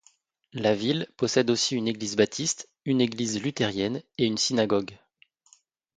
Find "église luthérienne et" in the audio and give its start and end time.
3.01-4.25